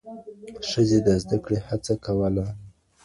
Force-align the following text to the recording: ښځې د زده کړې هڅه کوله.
ښځې 0.69 0.99
د 1.05 1.07
زده 1.23 1.37
کړې 1.43 1.57
هڅه 1.67 1.93
کوله. 2.05 2.45